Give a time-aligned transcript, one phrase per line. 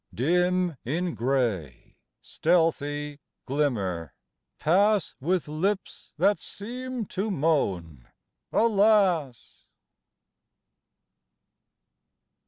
[0.15, 4.15] Dim in gray, stealthy glimmer,
[4.57, 8.09] pass With lips that seem to moan
[8.51, 9.67] "Alas."